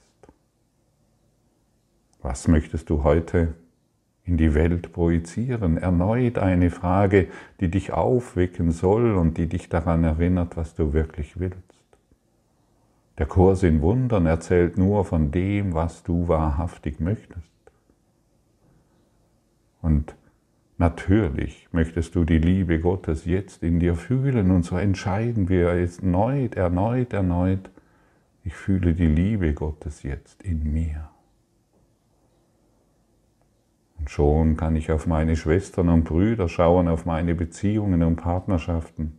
Was 2.22 2.48
möchtest 2.48 2.90
du 2.90 3.04
heute 3.04 3.54
in 4.24 4.36
die 4.36 4.54
Welt 4.54 4.92
projizieren? 4.92 5.76
Erneut 5.76 6.38
eine 6.38 6.70
Frage, 6.70 7.28
die 7.60 7.70
dich 7.70 7.92
aufwecken 7.92 8.72
soll 8.72 9.14
und 9.14 9.38
die 9.38 9.46
dich 9.48 9.68
daran 9.68 10.02
erinnert, 10.02 10.56
was 10.56 10.74
du 10.74 10.92
wirklich 10.92 11.38
willst. 11.38 11.75
Der 13.18 13.26
Kurs 13.26 13.62
in 13.62 13.80
Wundern 13.80 14.26
erzählt 14.26 14.76
nur 14.76 15.04
von 15.04 15.30
dem, 15.30 15.72
was 15.72 16.02
du 16.02 16.28
wahrhaftig 16.28 17.00
möchtest. 17.00 17.50
Und 19.80 20.16
natürlich 20.76 21.68
möchtest 21.72 22.14
du 22.14 22.24
die 22.24 22.38
Liebe 22.38 22.78
Gottes 22.80 23.24
jetzt 23.24 23.62
in 23.62 23.80
dir 23.80 23.94
fühlen 23.94 24.50
und 24.50 24.64
so 24.64 24.76
entscheiden 24.76 25.48
wir 25.48 25.78
jetzt 25.80 26.02
erneut, 26.02 26.56
erneut, 26.56 27.12
erneut, 27.12 27.70
ich 28.44 28.54
fühle 28.54 28.94
die 28.94 29.06
Liebe 29.06 29.54
Gottes 29.54 30.02
jetzt 30.02 30.42
in 30.42 30.72
mir. 30.72 31.08
Und 33.98 34.10
schon 34.10 34.56
kann 34.56 34.76
ich 34.76 34.92
auf 34.92 35.06
meine 35.06 35.36
Schwestern 35.36 35.88
und 35.88 36.04
Brüder 36.04 36.48
schauen, 36.48 36.86
auf 36.86 37.06
meine 37.06 37.34
Beziehungen 37.34 38.02
und 38.02 38.16
Partnerschaften. 38.16 39.18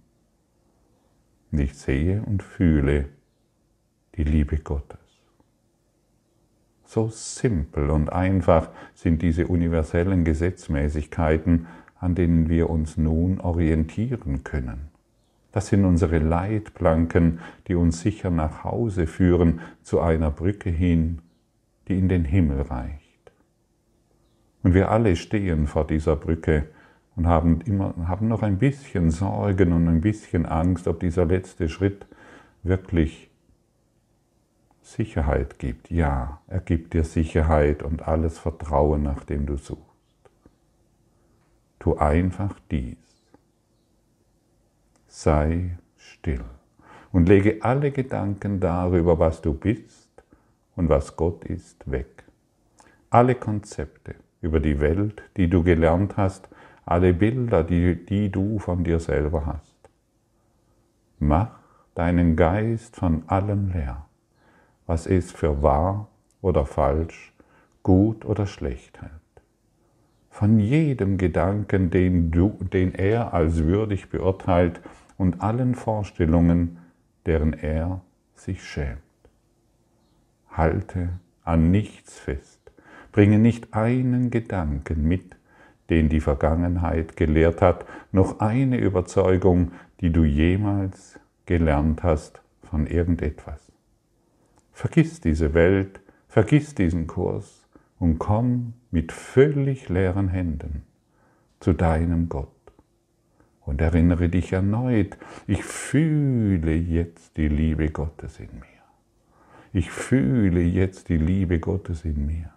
Und 1.51 1.59
ich 1.59 1.73
sehe 1.73 2.21
und 2.21 2.43
fühle, 2.43 3.09
die 4.17 4.23
Liebe 4.23 4.57
Gottes. 4.57 4.97
So 6.85 7.09
simpel 7.09 7.89
und 7.89 8.11
einfach 8.11 8.69
sind 8.95 9.21
diese 9.21 9.47
universellen 9.47 10.23
Gesetzmäßigkeiten, 10.23 11.67
an 11.99 12.15
denen 12.15 12.49
wir 12.49 12.69
uns 12.69 12.97
nun 12.97 13.39
orientieren 13.39 14.43
können. 14.43 14.89
Das 15.51 15.67
sind 15.67 15.85
unsere 15.85 16.19
Leitplanken, 16.19 17.39
die 17.67 17.75
uns 17.75 18.01
sicher 18.01 18.29
nach 18.29 18.63
Hause 18.63 19.07
führen, 19.07 19.59
zu 19.81 19.99
einer 19.99 20.31
Brücke 20.31 20.69
hin, 20.69 21.19
die 21.87 21.97
in 21.97 22.09
den 22.09 22.25
Himmel 22.25 22.61
reicht. 22.61 23.31
Und 24.63 24.73
wir 24.73 24.91
alle 24.91 25.15
stehen 25.15 25.67
vor 25.67 25.85
dieser 25.85 26.15
Brücke 26.15 26.67
und 27.15 27.27
haben, 27.27 27.61
immer, 27.61 27.93
haben 28.07 28.27
noch 28.27 28.43
ein 28.43 28.57
bisschen 28.57 29.11
Sorgen 29.11 29.73
und 29.73 29.87
ein 29.87 30.01
bisschen 30.01 30.45
Angst, 30.45 30.87
ob 30.87 30.99
dieser 30.99 31.25
letzte 31.25 31.69
Schritt 31.69 32.05
wirklich 32.63 33.26
Sicherheit 34.87 35.59
gibt. 35.59 35.91
Ja, 35.91 36.39
er 36.47 36.61
gibt 36.61 36.93
dir 36.93 37.03
Sicherheit 37.03 37.83
und 37.83 38.07
alles 38.07 38.39
Vertrauen, 38.39 39.03
nach 39.03 39.25
dem 39.25 39.45
du 39.45 39.57
suchst. 39.57 39.81
Tu 41.79 41.97
einfach 41.97 42.57
dies. 42.71 42.97
Sei 45.07 45.77
still 45.97 46.43
und 47.11 47.27
lege 47.27 47.57
alle 47.61 47.91
Gedanken 47.91 48.61
darüber, 48.61 49.19
was 49.19 49.41
du 49.41 49.53
bist 49.53 50.09
und 50.77 50.87
was 50.87 51.17
Gott 51.17 51.43
ist, 51.43 51.91
weg. 51.91 52.23
Alle 53.09 53.35
Konzepte 53.35 54.15
über 54.41 54.61
die 54.61 54.79
Welt, 54.79 55.21
die 55.35 55.49
du 55.49 55.63
gelernt 55.63 56.15
hast, 56.15 56.47
alle 56.85 57.13
Bilder, 57.13 57.63
die, 57.63 58.05
die 58.05 58.29
du 58.29 58.59
von 58.59 58.85
dir 58.85 58.99
selber 58.99 59.45
hast. 59.45 59.75
Mach 61.19 61.59
deinen 61.93 62.37
Geist 62.37 62.95
von 62.95 63.27
allem 63.27 63.71
leer 63.71 64.06
was 64.87 65.05
es 65.05 65.31
für 65.31 65.61
wahr 65.61 66.07
oder 66.41 66.65
falsch, 66.65 67.33
gut 67.83 68.25
oder 68.25 68.47
schlecht 68.47 69.01
hält. 69.01 69.11
Von 70.29 70.59
jedem 70.59 71.17
Gedanken, 71.17 71.89
den, 71.89 72.31
du, 72.31 72.57
den 72.73 72.93
er 72.95 73.33
als 73.33 73.63
würdig 73.63 74.09
beurteilt 74.09 74.81
und 75.17 75.41
allen 75.41 75.75
Vorstellungen, 75.75 76.77
deren 77.25 77.53
er 77.53 78.01
sich 78.35 78.63
schämt. 78.63 78.99
Halte 80.51 81.09
an 81.43 81.71
nichts 81.71 82.17
fest, 82.17 82.71
bringe 83.11 83.39
nicht 83.39 83.73
einen 83.73 84.31
Gedanken 84.31 85.07
mit, 85.07 85.35
den 85.89 86.09
die 86.09 86.19
Vergangenheit 86.19 87.15
gelehrt 87.15 87.61
hat, 87.61 87.85
noch 88.11 88.39
eine 88.39 88.77
Überzeugung, 88.77 89.71
die 90.01 90.11
du 90.11 90.23
jemals 90.23 91.19
gelernt 91.45 92.03
hast 92.03 92.41
von 92.61 92.85
irgendetwas. 92.85 93.66
Vergiss 94.77 95.19
diese 95.19 95.55
Welt, 95.55 96.01
vergiss 96.27 96.75
diesen 96.75 97.07
Kurs 97.07 97.67
und 97.97 98.19
komm 98.19 98.73
mit 98.91 99.11
völlig 99.11 99.89
leeren 99.89 100.27
Händen 100.27 100.83
zu 101.59 101.73
deinem 101.73 102.29
Gott. 102.29 102.51
Und 103.65 103.81
erinnere 103.81 104.29
dich 104.29 104.53
erneut, 104.53 105.17
ich 105.47 105.63
fühle 105.63 106.75
jetzt 106.75 107.37
die 107.37 107.47
Liebe 107.47 107.89
Gottes 107.89 108.39
in 108.39 108.53
mir. 108.53 108.83
Ich 109.73 109.89
fühle 109.89 110.61
jetzt 110.61 111.09
die 111.09 111.17
Liebe 111.17 111.59
Gottes 111.59 112.05
in 112.05 112.27
mir. 112.27 112.53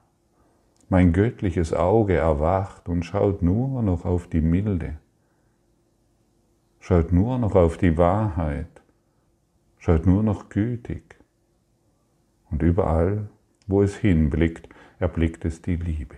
Mein 0.91 1.15
göttliches 1.15 1.73
Auge 1.73 2.17
erwacht 2.17 2.91
und 2.91 3.05
schaut 3.05 3.41
nur 3.41 3.83
noch 3.83 4.05
auf 4.05 4.29
die 4.29 4.43
Milde, 4.43 4.99
schaut 6.81 7.13
nur 7.13 7.39
noch 7.39 7.55
auf 7.55 7.79
die 7.79 7.97
Wahrheit, 7.97 8.83
schaut 9.79 10.05
nur 10.05 10.23
noch 10.23 10.51
gütig. 10.51 11.20
Und 12.51 12.63
überall, 12.63 13.29
wo 13.67 13.83
es 13.83 13.97
hinblickt, 13.97 14.69
erblickt 14.99 15.45
es 15.45 15.63
die 15.63 15.77
Liebe. 15.77 16.17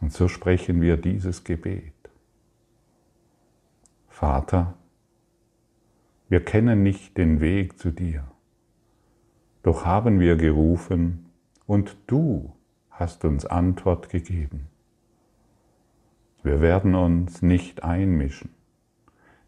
Und 0.00 0.12
so 0.12 0.28
sprechen 0.28 0.80
wir 0.80 0.96
dieses 0.96 1.44
Gebet. 1.44 1.92
Vater, 4.08 4.74
wir 6.28 6.44
kennen 6.44 6.82
nicht 6.82 7.16
den 7.16 7.40
Weg 7.40 7.78
zu 7.78 7.90
dir, 7.90 8.24
doch 9.62 9.84
haben 9.84 10.20
wir 10.20 10.36
gerufen 10.36 11.26
und 11.66 11.96
du 12.06 12.52
hast 12.90 13.24
uns 13.24 13.46
Antwort 13.46 14.08
gegeben. 14.08 14.68
Wir 16.42 16.60
werden 16.60 16.94
uns 16.94 17.42
nicht 17.42 17.82
einmischen. 17.82 18.50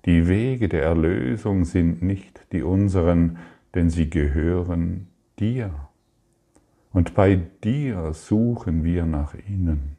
Die 0.04 0.26
Wege 0.28 0.68
der 0.68 0.82
Erlösung 0.82 1.64
sind 1.64 2.02
nicht 2.02 2.46
die 2.52 2.62
unseren, 2.62 3.38
denn 3.74 3.90
sie 3.90 4.10
gehören 4.10 5.08
dir. 5.38 5.70
Und 6.92 7.14
bei 7.14 7.40
dir 7.64 8.12
suchen 8.12 8.84
wir 8.84 9.06
nach 9.06 9.34
ihnen. 9.48 9.96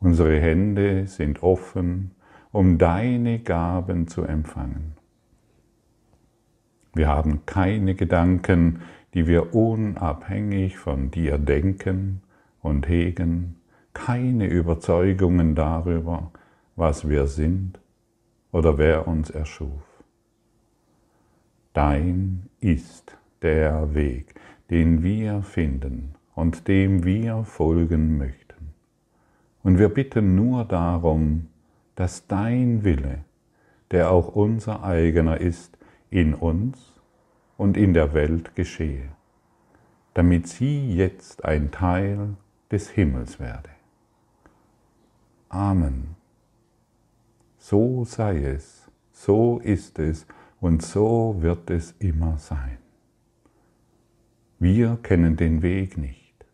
Unsere 0.00 0.38
Hände 0.40 1.06
sind 1.06 1.42
offen, 1.42 2.10
um 2.50 2.76
deine 2.76 3.38
Gaben 3.38 4.08
zu 4.08 4.22
empfangen. 4.22 4.94
Wir 6.94 7.08
haben 7.08 7.46
keine 7.46 7.94
Gedanken, 7.94 8.80
die 9.14 9.26
wir 9.26 9.54
unabhängig 9.54 10.76
von 10.76 11.10
dir 11.10 11.38
denken 11.38 12.22
und 12.60 12.88
hegen, 12.88 13.56
keine 13.94 14.46
Überzeugungen 14.46 15.54
darüber, 15.54 16.30
was 16.76 17.08
wir 17.08 17.26
sind 17.26 17.78
oder 18.50 18.76
wer 18.78 19.06
uns 19.06 19.30
erschuf. 19.30 19.91
Dein 21.72 22.50
ist 22.60 23.16
der 23.40 23.94
Weg, 23.94 24.34
den 24.70 25.02
wir 25.02 25.42
finden 25.42 26.14
und 26.34 26.68
dem 26.68 27.04
wir 27.04 27.44
folgen 27.44 28.18
möchten. 28.18 28.74
Und 29.62 29.78
wir 29.78 29.88
bitten 29.88 30.34
nur 30.34 30.64
darum, 30.64 31.48
dass 31.94 32.26
dein 32.26 32.84
Wille, 32.84 33.24
der 33.90 34.10
auch 34.10 34.34
unser 34.34 34.82
eigener 34.82 35.40
ist, 35.40 35.78
in 36.10 36.34
uns 36.34 36.92
und 37.56 37.76
in 37.76 37.94
der 37.94 38.12
Welt 38.12 38.54
geschehe, 38.54 39.08
damit 40.14 40.48
sie 40.48 40.92
jetzt 40.92 41.44
ein 41.44 41.70
Teil 41.70 42.34
des 42.70 42.90
Himmels 42.90 43.40
werde. 43.40 43.70
Amen. 45.48 46.16
So 47.56 48.04
sei 48.04 48.42
es, 48.42 48.90
so 49.12 49.58
ist 49.58 49.98
es 49.98 50.26
und 50.62 50.80
so 50.80 51.34
wird 51.40 51.70
es 51.70 51.90
immer 51.98 52.38
sein. 52.38 52.78
Wir 54.60 54.96
kennen 55.02 55.34
den 55.36 55.60
Weg 55.60 55.98
nicht. 55.98 56.46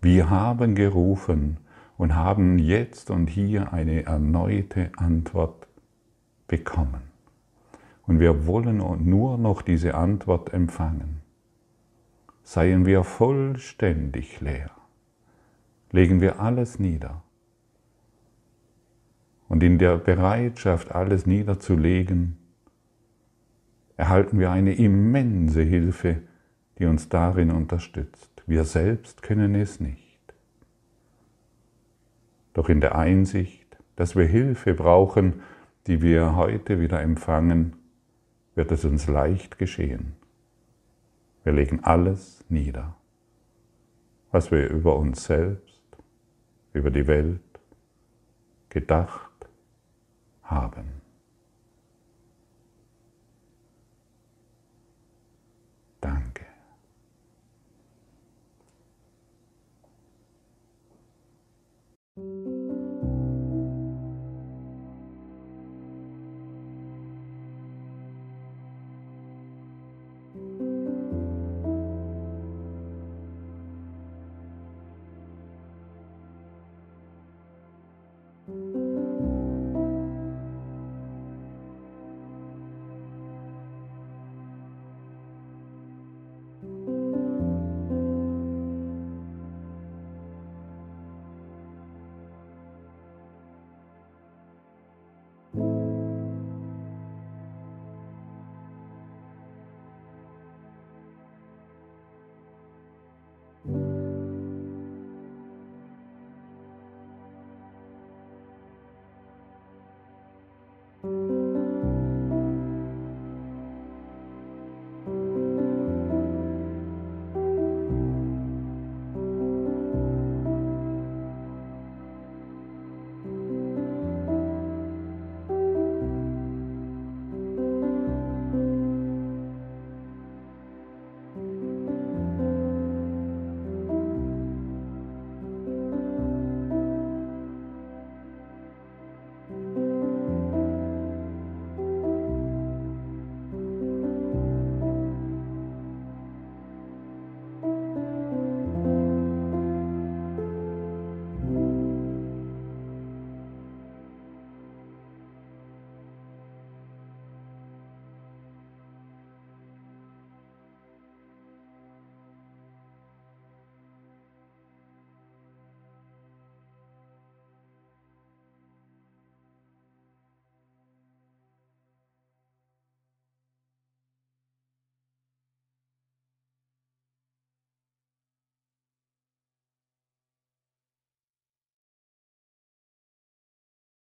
Wir 0.00 0.30
haben 0.30 0.74
gerufen 0.74 1.58
und 1.98 2.14
haben 2.14 2.58
jetzt 2.58 3.10
und 3.10 3.26
hier 3.26 3.74
eine 3.74 4.06
erneute 4.06 4.90
Antwort 4.96 5.68
bekommen. 6.48 7.02
Und 8.06 8.20
wir 8.20 8.46
wollen 8.46 8.78
nur 9.04 9.36
noch 9.36 9.60
diese 9.60 9.94
Antwort 9.94 10.54
empfangen. 10.54 11.20
Seien 12.42 12.86
wir 12.86 13.04
vollständig 13.04 14.40
leer. 14.40 14.70
Legen 15.90 16.22
wir 16.22 16.40
alles 16.40 16.78
nieder. 16.78 17.22
Und 19.46 19.62
in 19.62 19.76
der 19.76 19.98
Bereitschaft, 19.98 20.90
alles 20.90 21.26
niederzulegen, 21.26 22.38
erhalten 23.96 24.38
wir 24.38 24.50
eine 24.50 24.74
immense 24.74 25.62
Hilfe, 25.62 26.22
die 26.78 26.86
uns 26.86 27.08
darin 27.08 27.50
unterstützt. 27.50 28.42
Wir 28.46 28.64
selbst 28.64 29.22
können 29.22 29.54
es 29.54 29.80
nicht. 29.80 30.34
Doch 32.54 32.68
in 32.68 32.80
der 32.80 32.96
Einsicht, 32.96 33.78
dass 33.96 34.16
wir 34.16 34.26
Hilfe 34.26 34.74
brauchen, 34.74 35.42
die 35.86 36.02
wir 36.02 36.36
heute 36.36 36.80
wieder 36.80 37.00
empfangen, 37.00 37.76
wird 38.54 38.70
es 38.72 38.84
uns 38.84 39.06
leicht 39.06 39.58
geschehen. 39.58 40.14
Wir 41.44 41.52
legen 41.52 41.80
alles 41.82 42.44
nieder, 42.48 42.96
was 44.30 44.50
wir 44.50 44.68
über 44.68 44.96
uns 44.96 45.24
selbst, 45.24 45.82
über 46.72 46.90
die 46.90 47.06
Welt 47.06 47.40
gedacht 48.68 49.48
haben. 50.42 51.01